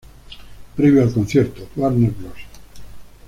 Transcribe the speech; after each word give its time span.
Previo 0.75 1.03
al 1.03 1.13
concierto, 1.13 1.69
Warner 1.75 2.09
Bros. 2.09 2.33